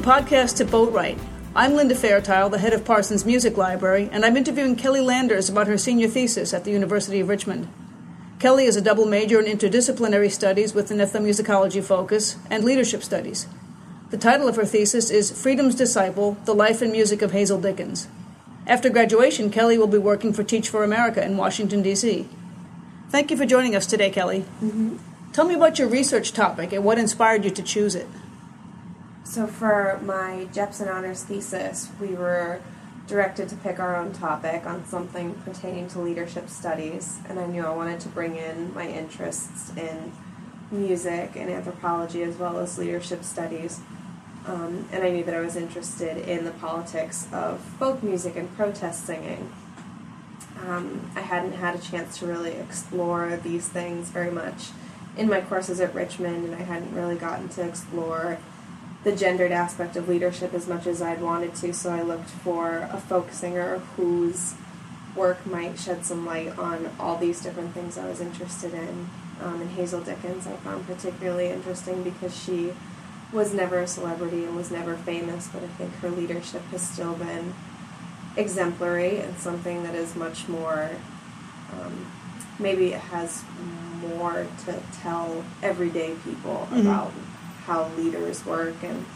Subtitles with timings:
[0.00, 1.18] podcast to Boatwright.
[1.54, 5.66] I'm Linda Fairtile, the head of Parsons Music Library, and I'm interviewing Kelly Landers about
[5.66, 7.68] her senior thesis at the University of Richmond.
[8.38, 13.46] Kelly is a double major in interdisciplinary studies with an ethnomusicology focus and leadership studies.
[14.10, 18.08] The title of her thesis is Freedom's Disciple The Life and Music of Hazel Dickens.
[18.66, 22.26] After graduation, Kelly will be working for Teach for America in Washington, D.C.
[23.10, 24.46] Thank you for joining us today, Kelly.
[24.62, 24.96] Mm-hmm.
[25.34, 28.08] Tell me about your research topic and what inspired you to choose it.
[29.24, 32.60] So, for my Jepson Honors thesis, we were
[33.06, 37.64] directed to pick our own topic on something pertaining to leadership studies, and I knew
[37.64, 40.12] I wanted to bring in my interests in
[40.70, 43.80] music and anthropology as well as leadership studies.
[44.46, 48.54] Um, and I knew that I was interested in the politics of folk music and
[48.56, 49.52] protest singing.
[50.66, 54.70] Um, I hadn't had a chance to really explore these things very much
[55.16, 58.38] in my courses at Richmond, and I hadn't really gotten to explore
[59.04, 62.88] the gendered aspect of leadership as much as I'd wanted to, so I looked for
[62.92, 64.54] a folk singer whose
[65.16, 69.08] work might shed some light on all these different things I was interested in.
[69.42, 72.74] Um, and Hazel Dickens I found particularly interesting because she
[73.32, 77.14] was never a celebrity and was never famous, but I think her leadership has still
[77.14, 77.54] been
[78.36, 80.90] exemplary and something that is much more,
[81.72, 82.06] um,
[82.58, 83.42] maybe it has
[84.00, 86.80] more to tell everyday people Mhm.
[86.82, 87.12] about
[87.70, 89.06] how leaders work and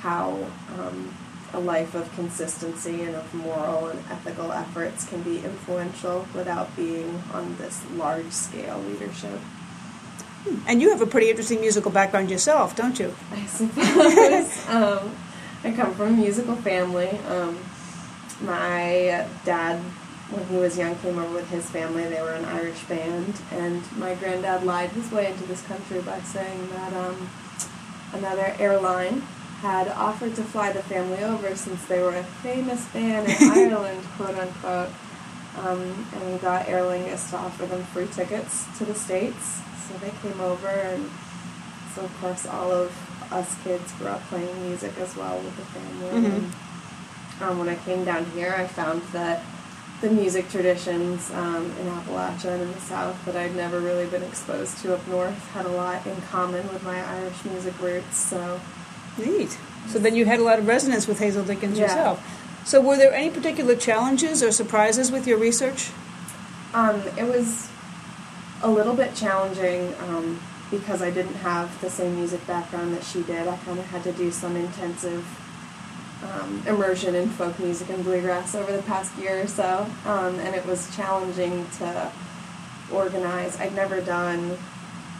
[0.00, 0.30] how
[0.78, 1.14] um,
[1.52, 7.22] a life of consistency and of moral and ethical efforts can be influential without being
[7.34, 9.38] on this large scale leadership.
[10.66, 13.14] And you have a pretty interesting musical background yourself, don't you?
[13.32, 14.68] I suppose.
[14.68, 15.14] um,
[15.62, 17.10] I come from a musical family.
[17.28, 17.58] Um,
[18.40, 19.80] my dad,
[20.30, 22.04] when he was young, came over with his family.
[22.04, 26.20] They were an Irish band, and my granddad lied his way into this country by
[26.20, 27.28] saying that um,
[28.12, 29.20] another airline
[29.60, 34.02] had offered to fly the family over since they were a famous band in Ireland,
[34.16, 34.90] quote unquote.
[35.58, 39.60] Um, and we got Aer Lingus to offer them free tickets to the States.
[39.88, 41.10] So they came over, and
[41.94, 42.92] so of course all of
[43.32, 46.10] us kids grew up playing music as well with the family.
[46.10, 46.24] Mhm.
[46.36, 46.52] And,
[47.50, 49.42] um, when I came down here, I found that
[50.00, 54.22] the music traditions um, in Appalachia and in the South that I'd never really been
[54.22, 58.16] exposed to up north had a lot in common with my Irish music roots.
[58.16, 58.60] So
[59.18, 59.58] Neat.
[59.88, 61.86] So then you had a lot of resonance with Hazel Dickens Yeah.
[61.86, 62.64] yourself.
[62.64, 65.90] So were there any particular challenges or surprises with your research?
[66.74, 67.68] Um, it was
[68.62, 70.38] a little bit challenging um,
[70.70, 73.48] because I didn't have the same music background that she did.
[73.48, 75.24] I kind of had to do some intensive
[76.22, 80.54] um, immersion in folk music and bluegrass over the past year or so, um, and
[80.54, 82.10] it was challenging to
[82.92, 83.58] organize.
[83.60, 84.56] I'd never done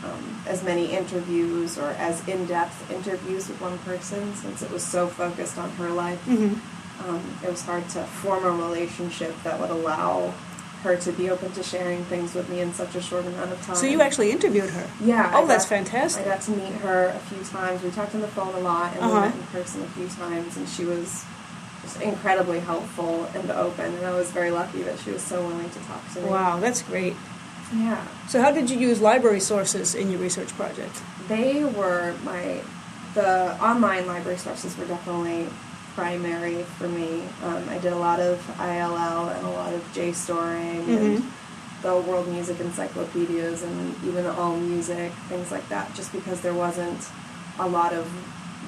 [0.04, 5.08] um, as many interviews or as in-depth interviews with one person since it was so
[5.08, 7.08] focused on her life Mm-hmm.
[7.08, 10.32] um, it was hard to form a relationship that would allow
[10.82, 13.60] her to be open to sharing things with me in such a short amount of
[13.62, 13.74] time.
[13.76, 14.88] So you actually interviewed her.
[15.02, 15.32] yeah.
[15.34, 16.24] Oh, I that's fantastic.
[16.24, 17.82] I got to meet her a few times.
[17.82, 19.14] We talked on the phone a lot, and Uh-huh.
[19.14, 21.24] we met in person a few times, and she was
[21.82, 25.70] just incredibly helpful and open, and I was very lucky that she was so willing
[25.70, 26.28] to talk to me.
[26.28, 27.14] Wow, that's great.
[27.74, 28.06] Yeah.
[28.28, 31.02] So how did you use library sources in your research project?
[31.28, 32.60] They were my
[33.14, 35.48] the online library sources were definitely
[35.98, 37.24] primary for me.
[37.42, 41.22] Um, I did a lot of ILL and a lot of JSTORing and Mhm.
[41.82, 45.92] the world music encyclopedias and even all music things like that.
[45.96, 47.00] Just because there wasn't
[47.58, 48.06] a lot of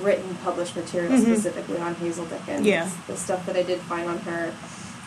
[0.02, 1.22] written published material Mhm.
[1.22, 2.66] specifically on Hazel Dickens.
[2.66, 2.88] Yeah.
[3.06, 4.50] The stuff that I did find on her,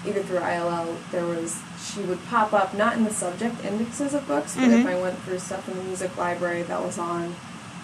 [0.08, 1.58] either through ILL, there was
[1.94, 4.88] she would pop up not in the subject indexes of books, but if Mhm.
[4.88, 7.36] I went through stuff in the music library that was on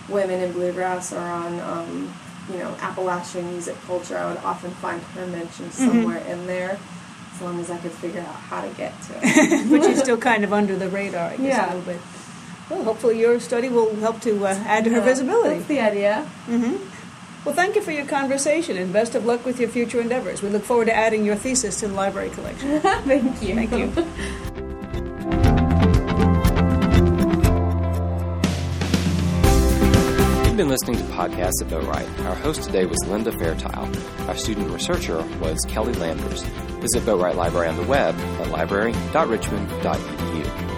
[0.07, 2.13] women in bluegrass or on um,
[2.51, 5.85] you know Appalachian music culture, I would often find her mentioned Mhm.
[5.87, 6.77] somewhere in there,
[7.35, 9.69] as long as I could figure out how to get to it.
[9.71, 11.65] but she's still kind of under the radar, I guess, Yeah.
[11.65, 12.01] a little bit.
[12.69, 15.55] Well, hopefully your study will help to uh, add to her visibility.
[15.55, 16.25] That's the idea.
[16.45, 16.75] hmm
[17.45, 20.41] Well, thank you for your conversation and best of luck with your future endeavors.
[20.43, 22.79] We look forward to adding your thesis to the library collection.
[22.81, 23.55] Thank you.
[23.55, 23.91] Thank you.
[30.59, 32.25] been listening to podcasts at Boatwright.
[32.25, 34.27] Our host today was Linda Fairtile.
[34.27, 36.41] Our student researcher was Kelly Landers.
[36.81, 40.68] Visit Boatwright Library on the web at library.richmond.edu.